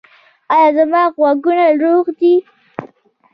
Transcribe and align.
ایا 0.53 0.69
زما 0.77 1.01
غوږونه 1.15 1.65
روغ 1.81 2.05
دي؟ 2.19 2.33